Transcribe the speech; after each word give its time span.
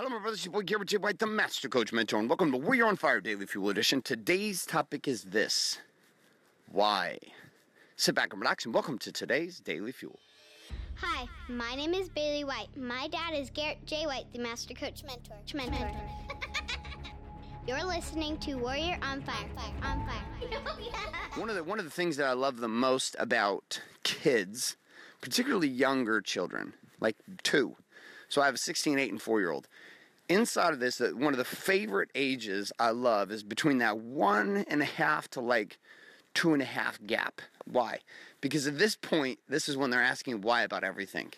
Hello, 0.00 0.08
my 0.08 0.18
brothers. 0.18 0.46
Your 0.46 0.52
boy 0.52 0.62
Garrett 0.62 0.88
J. 0.88 0.96
White, 0.96 1.18
the 1.18 1.26
Master 1.26 1.68
Coach 1.68 1.92
Mentor, 1.92 2.20
and 2.20 2.26
welcome 2.26 2.50
to 2.52 2.56
Warrior 2.56 2.86
on 2.86 2.96
Fire 2.96 3.20
Daily 3.20 3.44
Fuel 3.44 3.68
Edition. 3.68 4.00
Today's 4.00 4.64
topic 4.64 5.06
is 5.06 5.24
this 5.24 5.78
Why? 6.72 7.18
Sit 7.96 8.14
back 8.14 8.32
and 8.32 8.40
relax, 8.40 8.64
and 8.64 8.72
welcome 8.72 8.96
to 8.96 9.12
today's 9.12 9.60
Daily 9.60 9.92
Fuel. 9.92 10.18
Hi, 10.94 11.26
my 11.50 11.74
name 11.74 11.92
is 11.92 12.08
Bailey 12.08 12.44
White. 12.44 12.74
My 12.78 13.08
dad 13.08 13.34
is 13.34 13.50
Garrett 13.50 13.84
J. 13.84 14.06
White, 14.06 14.24
the 14.32 14.38
Master 14.38 14.72
Coach 14.72 15.04
Mentor. 15.04 15.36
Mentor. 15.52 15.90
You're 17.68 17.84
listening 17.84 18.38
to 18.38 18.54
Warrior 18.54 18.98
on 19.02 19.20
Fire. 19.20 19.50
On 19.82 20.06
Fire. 20.06 20.24
Oh, 21.36 21.40
one 21.40 21.50
of 21.50 21.56
the 21.56 21.62
one 21.62 21.78
of 21.78 21.84
the 21.84 21.90
things 21.90 22.16
that 22.16 22.26
I 22.26 22.32
love 22.32 22.56
the 22.56 22.68
most 22.68 23.16
about 23.18 23.82
kids, 24.02 24.78
particularly 25.20 25.68
younger 25.68 26.22
children, 26.22 26.72
like 27.00 27.16
two. 27.42 27.76
So 28.30 28.40
I 28.40 28.46
have 28.46 28.54
a 28.54 28.58
16, 28.58 28.98
8, 28.98 29.10
and 29.10 29.20
4 29.20 29.40
year 29.40 29.50
old. 29.50 29.68
Inside 30.28 30.72
of 30.72 30.80
this, 30.80 31.00
one 31.00 31.34
of 31.34 31.38
the 31.38 31.44
favorite 31.44 32.10
ages 32.14 32.72
I 32.78 32.90
love 32.90 33.32
is 33.32 33.42
between 33.42 33.78
that 33.78 33.98
one 33.98 34.64
and 34.68 34.80
a 34.80 34.86
half 34.86 35.28
to 35.30 35.40
like 35.40 35.78
two 36.32 36.52
and 36.52 36.62
a 36.62 36.66
half 36.66 37.04
gap. 37.04 37.42
Why? 37.64 37.98
Because 38.40 38.68
at 38.68 38.78
this 38.78 38.94
point, 38.94 39.40
this 39.48 39.68
is 39.68 39.76
when 39.76 39.90
they're 39.90 40.00
asking 40.00 40.42
why 40.42 40.62
about 40.62 40.84
everything. 40.84 41.32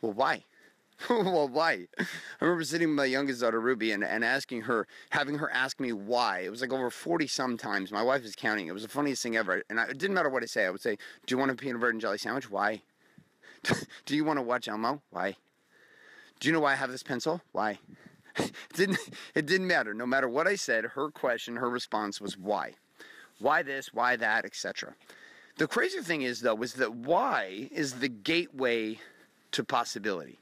Well, 0.00 0.14
why? 0.14 0.44
well, 1.10 1.48
why? 1.48 1.86
I 1.98 2.06
remember 2.40 2.64
sitting 2.64 2.88
with 2.88 2.96
my 2.96 3.04
youngest 3.04 3.42
daughter, 3.42 3.60
Ruby, 3.60 3.92
and, 3.92 4.02
and 4.02 4.24
asking 4.24 4.62
her, 4.62 4.86
having 5.10 5.36
her 5.36 5.50
ask 5.52 5.78
me 5.78 5.92
why. 5.92 6.40
It 6.40 6.50
was 6.50 6.62
like 6.62 6.72
over 6.72 6.88
40 6.88 7.26
sometimes. 7.26 7.92
My 7.92 8.02
wife 8.02 8.24
is 8.24 8.34
counting. 8.34 8.68
It 8.68 8.72
was 8.72 8.82
the 8.84 8.88
funniest 8.88 9.22
thing 9.22 9.36
ever. 9.36 9.62
And 9.68 9.78
I, 9.78 9.84
it 9.84 9.98
didn't 9.98 10.14
matter 10.14 10.30
what 10.30 10.42
I 10.42 10.46
say. 10.46 10.64
I 10.64 10.70
would 10.70 10.80
say, 10.80 10.96
Do 11.26 11.34
you 11.34 11.38
want 11.38 11.50
a 11.50 11.54
peanut 11.54 11.80
butter 11.80 11.90
and 11.90 12.00
jelly 12.00 12.16
sandwich? 12.16 12.50
Why? 12.50 12.80
Do 14.06 14.16
you 14.16 14.24
want 14.24 14.38
to 14.38 14.42
watch 14.42 14.68
Elmo? 14.68 15.02
Why? 15.10 15.36
Do 16.42 16.48
you 16.48 16.52
know 16.52 16.58
why 16.58 16.72
I 16.72 16.74
have 16.74 16.90
this 16.90 17.04
pencil? 17.04 17.40
Why? 17.52 17.78
it 18.36 18.50
didn't 18.74 18.98
it 19.36 19.46
didn't 19.46 19.68
matter. 19.68 19.94
No 19.94 20.06
matter 20.06 20.28
what 20.28 20.48
I 20.48 20.56
said, 20.56 20.84
her 20.84 21.08
question, 21.08 21.54
her 21.54 21.70
response 21.70 22.20
was 22.20 22.36
why. 22.36 22.72
Why 23.38 23.62
this, 23.62 23.94
why 23.94 24.16
that, 24.16 24.44
etc. 24.44 24.96
The 25.56 25.68
crazy 25.68 26.00
thing 26.00 26.22
is 26.22 26.40
though, 26.40 26.60
is 26.60 26.72
that 26.74 26.92
why 26.92 27.68
is 27.70 27.94
the 28.00 28.08
gateway 28.08 28.98
to 29.52 29.62
possibility. 29.62 30.40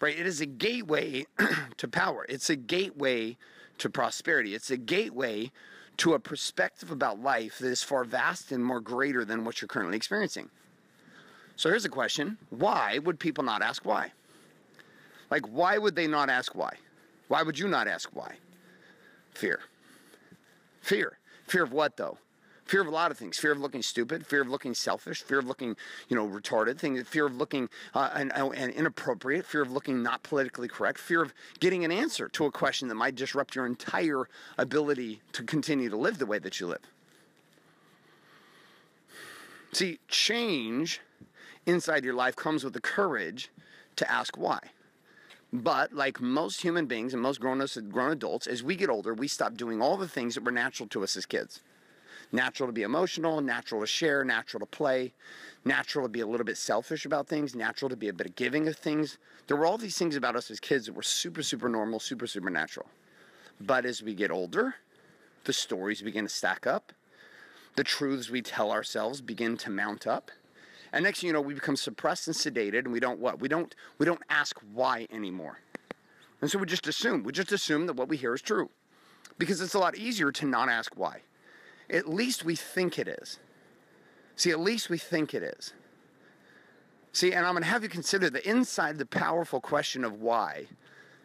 Right? 0.00 0.18
It 0.18 0.26
is 0.26 0.40
a 0.40 0.46
gateway 0.46 1.26
to 1.76 1.86
power. 1.86 2.24
It's 2.30 2.48
a 2.48 2.56
gateway 2.56 3.36
to 3.76 3.90
prosperity. 3.90 4.54
It's 4.54 4.70
a 4.70 4.78
gateway 4.78 5.50
to 5.98 6.14
a 6.14 6.18
perspective 6.18 6.90
about 6.90 7.20
life 7.20 7.58
that 7.58 7.68
is 7.68 7.82
far 7.82 8.04
vast 8.04 8.50
and 8.50 8.64
more 8.64 8.80
greater 8.80 9.26
than 9.26 9.44
what 9.44 9.60
you're 9.60 9.68
currently 9.68 9.98
experiencing. 9.98 10.48
So 11.56 11.68
here's 11.68 11.84
a 11.84 11.90
question 11.90 12.38
why 12.48 13.00
would 13.04 13.20
people 13.20 13.44
not 13.44 13.60
ask 13.60 13.84
why? 13.84 14.12
Like, 15.32 15.46
why 15.46 15.78
would 15.78 15.96
they 15.96 16.06
not 16.06 16.28
ask 16.28 16.54
why? 16.54 16.74
Why 17.28 17.42
would 17.42 17.58
you 17.58 17.66
not 17.66 17.88
ask 17.88 18.10
why? 18.12 18.34
Fear. 19.30 19.60
Fear. 20.82 21.16
Fear 21.46 21.62
of 21.62 21.72
what, 21.72 21.96
though? 21.96 22.18
Fear 22.66 22.82
of 22.82 22.88
a 22.88 22.90
lot 22.90 23.10
of 23.10 23.16
things. 23.16 23.38
Fear 23.38 23.52
of 23.52 23.58
looking 23.58 23.80
stupid. 23.80 24.26
Fear 24.26 24.42
of 24.42 24.48
looking 24.48 24.74
selfish. 24.74 25.22
Fear 25.22 25.38
of 25.38 25.46
looking, 25.46 25.74
you 26.10 26.16
know, 26.16 26.28
retarded. 26.28 26.78
Things. 26.78 27.08
Fear 27.08 27.24
of 27.24 27.34
looking 27.34 27.70
uh, 27.94 28.10
and, 28.14 28.30
and 28.34 28.72
inappropriate. 28.74 29.46
Fear 29.46 29.62
of 29.62 29.72
looking 29.72 30.02
not 30.02 30.22
politically 30.22 30.68
correct. 30.68 30.98
Fear 30.98 31.22
of 31.22 31.32
getting 31.60 31.82
an 31.82 31.90
answer 31.90 32.28
to 32.28 32.44
a 32.44 32.50
question 32.52 32.88
that 32.88 32.96
might 32.96 33.14
disrupt 33.14 33.54
your 33.54 33.64
entire 33.64 34.28
ability 34.58 35.22
to 35.32 35.44
continue 35.44 35.88
to 35.88 35.96
live 35.96 36.18
the 36.18 36.26
way 36.26 36.40
that 36.40 36.60
you 36.60 36.66
live. 36.66 36.82
See, 39.72 39.98
change 40.08 41.00
inside 41.64 42.04
your 42.04 42.12
life 42.12 42.36
comes 42.36 42.64
with 42.64 42.74
the 42.74 42.82
courage 42.82 43.48
to 43.96 44.10
ask 44.10 44.36
why. 44.36 44.58
But 45.52 45.92
like 45.92 46.20
most 46.20 46.62
human 46.62 46.86
beings 46.86 47.12
and 47.12 47.22
most 47.22 47.40
grown, 47.40 47.64
grown 47.90 48.12
adults, 48.12 48.46
as 48.46 48.62
we 48.62 48.74
get 48.74 48.88
older, 48.88 49.12
we 49.12 49.28
stop 49.28 49.54
doing 49.54 49.82
all 49.82 49.98
the 49.98 50.08
things 50.08 50.34
that 50.34 50.44
were 50.44 50.50
natural 50.50 50.88
to 50.90 51.02
us 51.04 51.16
as 51.16 51.26
kids. 51.26 51.60
Natural 52.34 52.68
to 52.68 52.72
be 52.72 52.82
emotional, 52.82 53.42
natural 53.42 53.82
to 53.82 53.86
share, 53.86 54.24
natural 54.24 54.60
to 54.60 54.66
play, 54.66 55.12
natural 55.66 56.06
to 56.06 56.08
be 56.08 56.20
a 56.20 56.26
little 56.26 56.46
bit 56.46 56.56
selfish 56.56 57.04
about 57.04 57.28
things, 57.28 57.54
natural 57.54 57.90
to 57.90 57.96
be 57.96 58.08
a 58.08 58.12
bit 58.14 58.26
of 58.26 58.36
giving 58.36 58.66
of 58.66 58.76
things. 58.76 59.18
There 59.46 59.56
were 59.56 59.66
all 59.66 59.76
these 59.76 59.98
things 59.98 60.16
about 60.16 60.36
us 60.36 60.50
as 60.50 60.58
kids 60.58 60.86
that 60.86 60.94
were 60.94 61.02
super, 61.02 61.42
super 61.42 61.68
normal, 61.68 62.00
super, 62.00 62.26
super 62.26 62.48
natural. 62.48 62.86
But 63.60 63.84
as 63.84 64.02
we 64.02 64.14
get 64.14 64.30
older, 64.30 64.76
the 65.44 65.52
stories 65.52 66.00
begin 66.00 66.24
to 66.24 66.30
stack 66.30 66.66
up, 66.66 66.92
the 67.76 67.84
truths 67.84 68.30
we 68.30 68.40
tell 68.40 68.70
ourselves 68.70 69.20
begin 69.20 69.58
to 69.58 69.70
mount 69.70 70.06
up 70.06 70.30
and 70.92 71.04
next 71.04 71.20
thing 71.20 71.28
you 71.28 71.32
know, 71.32 71.40
we 71.40 71.54
become 71.54 71.76
suppressed 71.76 72.26
and 72.26 72.36
sedated, 72.36 72.80
and 72.80 72.92
we 72.92 73.00
don't 73.00 73.18
what? 73.18 73.40
We 73.40 73.48
don't 73.48 73.74
we 73.98 74.06
don't 74.06 74.22
ask 74.28 74.58
why 74.72 75.06
anymore. 75.10 75.58
And 76.40 76.50
so 76.50 76.58
we 76.58 76.66
just 76.66 76.86
assume. 76.86 77.22
We 77.22 77.32
just 77.32 77.52
assume 77.52 77.86
that 77.86 77.96
what 77.96 78.08
we 78.08 78.16
hear 78.16 78.34
is 78.34 78.42
true. 78.42 78.68
Because 79.38 79.60
it's 79.60 79.74
a 79.74 79.78
lot 79.78 79.96
easier 79.96 80.30
to 80.32 80.46
not 80.46 80.68
ask 80.68 80.92
why. 80.96 81.20
At 81.88 82.08
least 82.08 82.44
we 82.44 82.56
think 82.56 82.98
it 82.98 83.08
is. 83.08 83.38
See, 84.36 84.50
at 84.50 84.60
least 84.60 84.90
we 84.90 84.98
think 84.98 85.34
it 85.34 85.42
is. 85.42 85.72
See, 87.12 87.32
and 87.32 87.46
I'm 87.46 87.52
going 87.52 87.62
to 87.62 87.68
have 87.68 87.82
you 87.82 87.88
consider 87.88 88.28
that 88.30 88.44
inside 88.44 88.98
the 88.98 89.06
powerful 89.06 89.60
question 89.60 90.04
of 90.04 90.20
why 90.20 90.66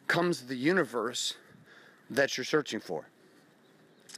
comes 0.07 0.43
the 0.43 0.55
universe 0.55 1.35
that 2.09 2.37
you're 2.37 2.45
searching 2.45 2.79
for. 2.79 3.07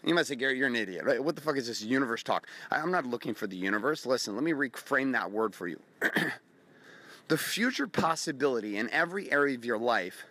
You 0.04 0.14
might 0.14 0.28
say, 0.28 0.36
Gary, 0.36 0.58
you're 0.58 0.68
an 0.68 0.76
idiot. 0.76 1.04
Right? 1.04 1.24
What 1.24 1.36
the 1.36 1.42
fuck 1.42 1.58
is 1.58 1.68
this 1.68 1.82
universe 1.82 2.24
talk? 2.24 2.48
I'm 2.72 2.92
not 2.92 3.06
looking 3.06 3.34
for 3.34 3.48
the 3.48 3.58
universe. 3.58 4.06
Listen, 4.06 4.36
let 4.36 4.44
me 4.44 4.52
reframe 4.52 5.12
that 5.14 5.32
word 5.32 5.54
for 5.54 5.68
you. 5.68 5.80
the 7.28 7.38
future 7.38 7.88
possibility 7.88 8.78
in 8.78 8.90
every 8.92 9.32
area 9.32 9.58
of 9.58 9.66
your 9.66 9.78
life 9.78 10.26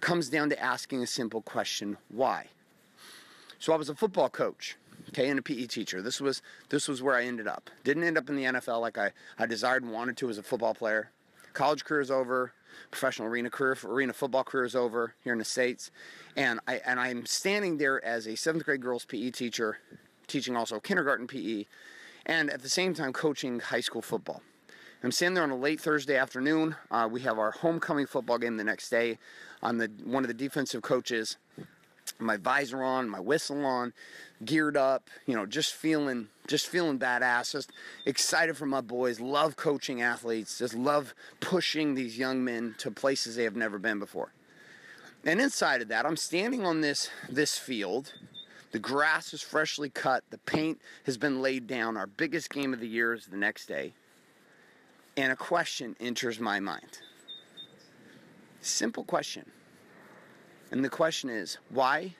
comes 0.00 0.28
down 0.28 0.50
to 0.50 0.62
asking 0.62 1.02
a 1.02 1.06
simple 1.06 1.42
question 1.42 1.96
why? 2.08 2.46
So 3.58 3.72
I 3.72 3.76
was 3.76 3.90
a 3.90 3.94
football 3.94 4.30
coach, 4.30 4.76
okay, 5.08 5.28
and 5.28 5.38
a 5.38 5.42
PE 5.42 5.66
teacher. 5.66 6.00
This 6.00 6.20
was 6.20 6.40
this 6.70 6.88
was 6.88 7.02
where 7.02 7.14
I 7.14 7.24
ended 7.24 7.46
up. 7.46 7.68
Didn't 7.84 8.04
end 8.04 8.16
up 8.16 8.28
in 8.28 8.36
the 8.36 8.44
NFL 8.44 8.80
like 8.80 8.96
I, 8.96 9.12
I 9.38 9.46
desired 9.46 9.82
and 9.82 9.92
wanted 9.92 10.16
to 10.18 10.30
as 10.30 10.38
a 10.38 10.42
football 10.42 10.74
player. 10.74 11.10
College 11.52 11.84
career 11.84 12.00
is 12.00 12.10
over 12.10 12.52
professional 12.90 13.28
arena 13.28 13.50
career, 13.50 13.76
arena 13.84 14.12
football 14.12 14.44
career 14.44 14.64
is 14.64 14.76
over 14.76 15.14
here 15.22 15.32
in 15.32 15.38
the 15.38 15.44
states, 15.44 15.90
and 16.36 16.60
I 16.66 16.80
and 16.86 17.00
I'm 17.00 17.26
standing 17.26 17.78
there 17.78 18.04
as 18.04 18.26
a 18.26 18.36
seventh 18.36 18.64
grade 18.64 18.82
girls 18.82 19.04
PE 19.04 19.30
teacher, 19.30 19.78
teaching 20.26 20.56
also 20.56 20.80
kindergarten 20.80 21.26
PE, 21.26 21.64
and 22.26 22.50
at 22.50 22.62
the 22.62 22.68
same 22.68 22.94
time 22.94 23.12
coaching 23.12 23.60
high 23.60 23.80
school 23.80 24.02
football. 24.02 24.42
I'm 25.02 25.12
standing 25.12 25.34
there 25.34 25.44
on 25.44 25.50
a 25.50 25.56
late 25.56 25.80
Thursday 25.80 26.16
afternoon. 26.16 26.76
Uh, 26.90 27.08
we 27.10 27.22
have 27.22 27.38
our 27.38 27.52
homecoming 27.52 28.06
football 28.06 28.36
game 28.36 28.58
the 28.58 28.64
next 28.64 28.90
day. 28.90 29.18
I'm 29.62 29.78
the 29.78 29.90
one 30.04 30.24
of 30.24 30.28
the 30.28 30.34
defensive 30.34 30.82
coaches. 30.82 31.38
My 32.18 32.36
visor 32.36 32.82
on, 32.82 33.08
my 33.08 33.20
whistle 33.20 33.64
on, 33.64 33.92
geared 34.44 34.76
up. 34.76 35.08
You 35.26 35.34
know, 35.34 35.46
just 35.46 35.74
feeling 35.74 36.28
just 36.46 36.66
feeling 36.66 36.98
badass, 36.98 37.52
just 37.52 37.70
excited 38.06 38.56
for 38.56 38.66
my 38.66 38.80
boys, 38.80 39.20
love 39.20 39.56
coaching 39.56 40.02
athletes, 40.02 40.58
just 40.58 40.74
love 40.74 41.14
pushing 41.38 41.94
these 41.94 42.18
young 42.18 42.44
men 42.44 42.74
to 42.78 42.90
places 42.90 43.36
they 43.36 43.44
have 43.44 43.54
never 43.54 43.78
been 43.78 44.00
before. 44.00 44.32
And 45.24 45.40
inside 45.40 45.80
of 45.82 45.88
that, 45.88 46.06
I'm 46.06 46.16
standing 46.16 46.66
on 46.66 46.80
this 46.80 47.08
this 47.28 47.58
field. 47.58 48.14
The 48.72 48.78
grass 48.78 49.34
is 49.34 49.42
freshly 49.42 49.90
cut, 49.90 50.22
the 50.30 50.38
paint 50.38 50.80
has 51.04 51.16
been 51.16 51.42
laid 51.42 51.66
down. 51.66 51.96
Our 51.96 52.06
biggest 52.06 52.50
game 52.50 52.72
of 52.72 52.80
the 52.80 52.88
year 52.88 53.14
is 53.14 53.26
the 53.26 53.36
next 53.36 53.66
day. 53.66 53.94
And 55.16 55.32
a 55.32 55.36
question 55.36 55.96
enters 55.98 56.38
my 56.38 56.60
mind. 56.60 57.00
Simple 58.60 59.04
question. 59.04 59.50
And 60.70 60.84
the 60.84 60.88
question 60.88 61.30
is, 61.30 61.58
why 61.68 62.14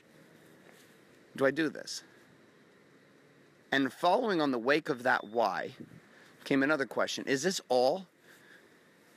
do 1.37 1.47
I 1.47 1.51
do 1.51 1.69
this? 1.69 2.03
And 3.73 3.93
following 3.93 4.41
on 4.41 4.51
the 4.51 4.59
wake 4.59 4.89
of 4.89 5.05
that 5.05 5.25
why 5.25 5.71
came 6.45 6.63
another 6.63 6.87
question 6.87 7.25
Is 7.27 7.43
this 7.43 7.61
all 7.69 8.07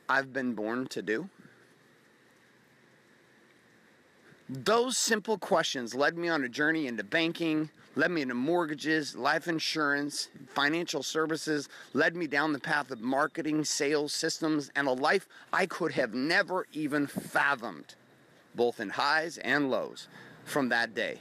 I've 0.07 0.31
been 0.31 0.53
born 0.53 0.87
to 0.87 1.01
do? 1.01 1.29
Those 4.49 4.97
simple 4.97 5.37
questions 5.37 5.95
led 5.95 6.17
me 6.17 6.27
on 6.27 6.43
a 6.43 6.49
journey 6.49 6.85
into 6.85 7.03
banking, 7.03 7.69
led 7.95 8.11
me 8.11 8.21
into 8.21 8.35
mortgages, 8.35 9.15
life 9.15 9.47
insurance, 9.47 10.27
financial 10.47 11.01
services, 11.01 11.69
led 11.93 12.15
me 12.15 12.27
down 12.27 12.53
the 12.53 12.59
path 12.59 12.91
of 12.91 13.01
marketing, 13.01 13.63
sales, 13.63 14.13
systems, 14.13 14.69
and 14.75 14.87
a 14.87 14.91
life 14.91 15.27
I 15.51 15.65
could 15.65 15.93
have 15.93 16.13
never 16.13 16.67
even 16.73 17.07
fathomed, 17.07 17.95
both 18.55 18.79
in 18.79 18.89
highs 18.89 19.37
and 19.39 19.69
lows, 19.69 20.07
from 20.45 20.69
that 20.69 20.93
day. 20.93 21.19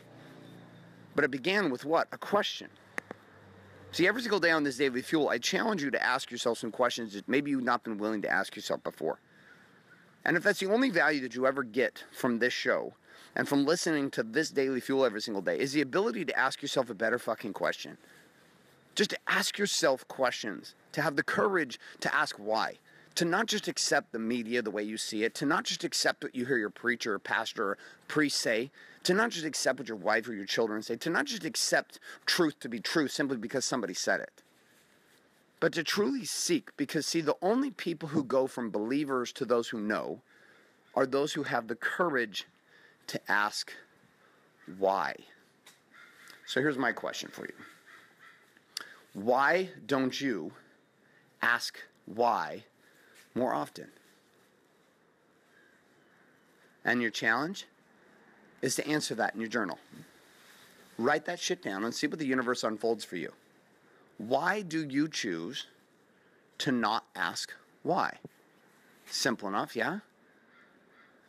But 1.14 1.24
it 1.24 1.30
began 1.30 1.70
with 1.70 1.84
what? 1.84 2.08
A 2.12 2.18
question. 2.18 2.68
See, 3.92 4.08
every 4.08 4.22
single 4.22 4.40
day 4.40 4.50
on 4.50 4.64
this 4.64 4.78
daily 4.78 5.02
fuel, 5.02 5.28
I 5.28 5.36
challenge 5.36 5.82
you 5.82 5.90
to 5.90 6.02
ask 6.02 6.30
yourself 6.30 6.58
some 6.58 6.70
questions 6.70 7.12
that 7.12 7.28
maybe 7.28 7.50
you've 7.50 7.62
not 7.62 7.84
been 7.84 7.98
willing 7.98 8.22
to 8.22 8.30
ask 8.30 8.56
yourself 8.56 8.82
before. 8.82 9.18
And 10.24 10.36
if 10.36 10.42
that's 10.42 10.60
the 10.60 10.72
only 10.72 10.88
value 10.88 11.20
that 11.20 11.34
you 11.34 11.46
ever 11.46 11.62
get 11.62 12.04
from 12.10 12.38
this 12.38 12.54
show 12.54 12.94
and 13.36 13.46
from 13.46 13.66
listening 13.66 14.10
to 14.12 14.22
this 14.22 14.50
daily 14.50 14.80
fuel 14.80 15.04
every 15.04 15.20
single 15.20 15.42
day, 15.42 15.58
is 15.58 15.72
the 15.72 15.82
ability 15.82 16.24
to 16.24 16.38
ask 16.38 16.62
yourself 16.62 16.88
a 16.88 16.94
better 16.94 17.18
fucking 17.18 17.52
question. 17.52 17.98
Just 18.94 19.10
to 19.10 19.18
ask 19.26 19.58
yourself 19.58 20.06
questions, 20.08 20.74
to 20.92 21.02
have 21.02 21.16
the 21.16 21.22
courage 21.22 21.78
to 22.00 22.14
ask 22.14 22.36
why, 22.36 22.78
to 23.14 23.24
not 23.24 23.46
just 23.46 23.68
accept 23.68 24.12
the 24.12 24.18
media 24.18 24.62
the 24.62 24.70
way 24.70 24.82
you 24.82 24.96
see 24.96 25.24
it, 25.24 25.34
to 25.34 25.46
not 25.46 25.64
just 25.64 25.84
accept 25.84 26.24
what 26.24 26.34
you 26.34 26.46
hear 26.46 26.56
your 26.56 26.70
preacher 26.70 27.14
or 27.14 27.18
pastor 27.18 27.70
or 27.70 27.78
priest 28.08 28.38
say, 28.38 28.70
to 29.04 29.14
not 29.14 29.30
just 29.30 29.44
accept 29.44 29.78
what 29.78 29.88
your 29.88 29.96
wife 29.96 30.28
or 30.28 30.34
your 30.34 30.46
children 30.46 30.82
say, 30.82 30.96
to 30.96 31.10
not 31.10 31.26
just 31.26 31.44
accept 31.44 31.98
truth 32.24 32.58
to 32.60 32.68
be 32.68 32.80
true 32.80 33.08
simply 33.08 33.36
because 33.36 33.64
somebody 33.64 33.94
said 33.94 34.20
it, 34.20 34.42
but 35.60 35.72
to 35.72 35.84
truly 35.84 36.24
seek. 36.24 36.76
Because, 36.76 37.06
see, 37.06 37.20
the 37.20 37.36
only 37.42 37.70
people 37.70 38.10
who 38.10 38.24
go 38.24 38.46
from 38.46 38.70
believers 38.70 39.32
to 39.32 39.44
those 39.44 39.68
who 39.68 39.80
know 39.80 40.22
are 40.94 41.06
those 41.06 41.32
who 41.32 41.42
have 41.42 41.68
the 41.68 41.74
courage 41.74 42.46
to 43.08 43.20
ask 43.30 43.72
why. 44.78 45.14
So 46.46 46.60
here's 46.60 46.78
my 46.78 46.92
question 46.92 47.30
for 47.32 47.44
you 47.46 47.54
Why 49.14 49.70
don't 49.86 50.18
you 50.20 50.52
ask 51.40 51.78
why 52.06 52.64
more 53.34 53.52
often? 53.52 53.88
And 56.84 57.00
your 57.00 57.10
challenge 57.10 57.66
is 58.60 58.74
to 58.76 58.86
answer 58.86 59.14
that 59.14 59.34
in 59.34 59.40
your 59.40 59.48
journal. 59.48 59.78
Write 60.98 61.24
that 61.26 61.40
shit 61.40 61.62
down 61.62 61.84
and 61.84 61.94
see 61.94 62.06
what 62.06 62.18
the 62.18 62.26
universe 62.26 62.64
unfolds 62.64 63.04
for 63.04 63.16
you. 63.16 63.32
Why 64.18 64.62
do 64.62 64.86
you 64.86 65.08
choose 65.08 65.66
to 66.58 66.72
not 66.72 67.04
ask 67.16 67.52
why? 67.82 68.18
Simple 69.06 69.48
enough, 69.48 69.74
yeah? 69.74 70.00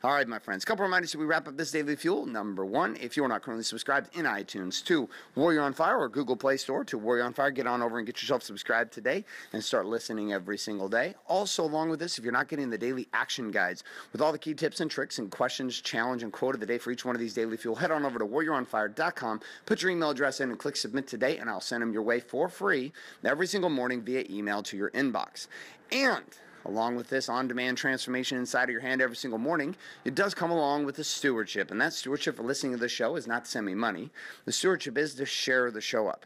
All 0.06 0.12
right, 0.12 0.28
my 0.28 0.38
friends. 0.38 0.66
Couple 0.66 0.84
reminders 0.84 1.12
as 1.12 1.18
we 1.18 1.24
wrap 1.24 1.48
up 1.48 1.56
this 1.56 1.72
daily 1.72 1.96
fuel. 1.96 2.26
Number 2.26 2.66
one, 2.66 2.98
if 3.00 3.16
you 3.16 3.24
are 3.24 3.30
not 3.30 3.42
currently 3.42 3.64
subscribed 3.64 4.14
in 4.18 4.26
iTunes, 4.26 4.84
to 4.84 5.08
Warrior 5.34 5.62
on 5.62 5.72
Fire 5.72 5.98
or 5.98 6.10
Google 6.10 6.36
Play 6.36 6.58
Store, 6.58 6.84
to 6.84 6.98
Warrior 6.98 7.24
on 7.24 7.32
Fire, 7.32 7.52
get 7.52 7.68
on 7.68 7.82
over 7.82 8.00
and 8.00 8.06
get 8.06 8.22
yourself 8.22 8.44
subscribed 8.44 8.92
today 8.92 9.24
and 9.54 9.64
start 9.64 9.86
listening 9.86 10.34
every 10.34 10.58
single 10.58 10.90
day. 10.90 11.16
Also, 11.28 11.64
along 11.64 11.90
with 11.90 12.02
this, 12.02 12.18
if 12.18 12.26
you're 12.26 12.34
not 12.34 12.50
getting 12.50 12.70
the 12.70 12.78
daily 12.78 13.08
action 13.14 13.50
guides 13.50 13.86
with 14.12 14.22
all 14.22 14.34
the 14.34 14.38
key 14.38 14.54
tips 14.54 14.82
and 14.82 14.92
tricks 14.92 15.20
and 15.20 15.32
questions, 15.32 15.80
challenge, 15.80 16.22
and 16.22 16.34
quote 16.34 16.54
of 16.54 16.60
the 16.60 16.68
day 16.68 16.78
for 16.78 16.92
each 16.92 17.06
one 17.06 17.16
of 17.16 17.22
these 17.22 17.34
daily 17.34 17.56
fuel, 17.56 17.74
head 17.74 17.90
on 17.90 18.04
over 18.04 18.20
to 18.20 18.26
warrioronfire.com, 18.26 19.40
put 19.66 19.82
your 19.82 19.90
email 19.90 20.10
address 20.10 20.42
in, 20.42 20.50
and 20.50 20.60
click 20.60 20.76
submit 20.76 21.08
today, 21.08 21.38
and 21.38 21.50
I'll 21.50 21.62
send 21.62 21.82
them 21.82 21.94
your 21.94 22.04
way 22.04 22.20
for 22.20 22.50
free 22.50 22.92
every 23.24 23.48
single 23.48 23.70
morning 23.70 24.02
via 24.02 24.26
email 24.30 24.64
to 24.64 24.76
your 24.76 24.92
inbox. 24.92 25.48
And 25.94 26.26
along 26.66 26.96
with 26.96 27.10
this 27.10 27.30
on 27.30 27.48
demand 27.48 27.78
transformation 27.78 28.38
inside 28.38 28.64
of 28.66 28.70
your 28.70 28.82
hand 28.82 29.02
every 29.02 29.16
single 29.16 29.40
morning, 29.40 29.76
it 30.06 30.16
does 30.16 30.34
come 30.34 30.52
along 30.52 30.86
with 30.86 31.00
a 31.00 31.04
stewardship. 31.04 31.72
And 31.72 31.80
that 31.82 31.94
stewardship 31.94 32.38
for 32.38 32.44
listening 32.44 32.74
to 32.74 32.80
the 32.80 32.90
show 32.90 33.16
is 33.16 33.28
not 33.28 33.46
to 33.46 33.52
send 33.52 33.66
me 33.66 33.74
money. 33.74 34.12
The 34.46 34.52
stewardship 34.52 34.98
is 34.98 35.16
to 35.16 35.26
share 35.26 35.72
the 35.72 35.82
show 35.82 36.08
up. 36.08 36.26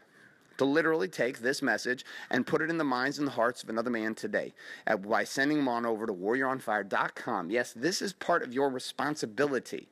To 0.58 0.64
literally 0.64 1.06
take 1.06 1.38
this 1.38 1.62
message 1.62 2.04
and 2.30 2.44
put 2.44 2.60
it 2.60 2.68
in 2.68 2.78
the 2.78 2.84
minds 2.84 3.18
and 3.18 3.28
the 3.28 3.32
hearts 3.32 3.62
of 3.62 3.68
another 3.68 3.90
man 3.90 4.16
today 4.16 4.54
by 5.06 5.22
sending 5.22 5.58
them 5.58 5.68
on 5.68 5.86
over 5.86 6.04
to 6.04 6.12
warrioronfire.com. 6.12 7.50
Yes, 7.50 7.72
this 7.72 8.02
is 8.02 8.12
part 8.12 8.42
of 8.42 8.52
your 8.52 8.68
responsibility 8.68 9.88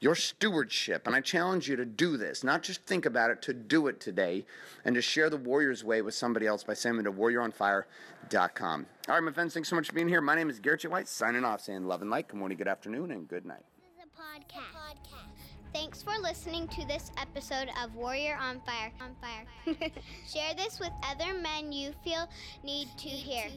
your 0.00 0.14
stewardship. 0.14 1.06
And 1.06 1.14
I 1.14 1.20
challenge 1.20 1.68
you 1.68 1.76
to 1.76 1.84
do 1.84 2.16
this, 2.16 2.44
not 2.44 2.62
just 2.62 2.84
think 2.84 3.06
about 3.06 3.30
it, 3.30 3.42
to 3.42 3.54
do 3.54 3.86
it 3.86 4.00
today 4.00 4.44
and 4.84 4.94
to 4.94 5.02
share 5.02 5.30
the 5.30 5.36
Warrior's 5.36 5.82
Way 5.84 6.02
with 6.02 6.14
somebody 6.14 6.46
else 6.46 6.64
by 6.64 6.74
sending 6.74 7.04
them 7.04 7.14
to 7.14 7.20
warrioronfire.com. 7.20 8.86
All 9.08 9.14
right, 9.14 9.22
my 9.22 9.32
friends, 9.32 9.54
thanks 9.54 9.68
so 9.68 9.76
much 9.76 9.88
for 9.88 9.94
being 9.94 10.08
here. 10.08 10.20
My 10.20 10.34
name 10.34 10.50
is 10.50 10.58
Garrett. 10.58 10.84
White, 10.90 11.08
signing 11.08 11.44
off, 11.44 11.60
saying 11.60 11.86
love 11.86 12.02
and 12.02 12.10
light. 12.10 12.28
Good 12.28 12.38
morning, 12.38 12.58
good 12.58 12.68
afternoon, 12.68 13.10
and 13.12 13.28
good 13.28 13.46
night. 13.46 13.64
This 13.78 14.04
is 14.04 14.04
a 14.04 14.20
podcast. 14.20 14.72
podcast. 14.72 15.34
Thanks 15.72 16.02
for 16.04 16.16
listening 16.22 16.68
to 16.68 16.86
this 16.86 17.10
episode 17.18 17.68
of 17.82 17.96
Warrior 17.96 18.38
on 18.40 18.60
Fire. 18.60 18.92
On 19.00 19.10
Fire. 19.20 19.44
Share 20.32 20.54
this 20.54 20.78
with 20.78 20.92
other 21.02 21.36
men 21.36 21.72
you 21.72 21.92
feel 22.04 22.28
need 22.62 22.88
to 22.96 23.08
hear. 23.08 23.50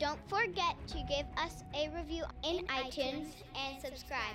Don't 0.00 0.18
forget 0.28 0.74
to 0.88 0.96
give 1.08 1.26
us 1.36 1.62
a 1.74 1.88
review 1.90 2.24
in, 2.42 2.66
iTunes 2.66 3.28
and 3.54 3.80
subscribe. 3.80 4.34